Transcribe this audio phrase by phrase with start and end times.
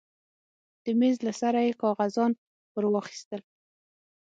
[0.83, 2.31] د مېز له سره يې کاغذان
[2.73, 3.41] ورواخيستل.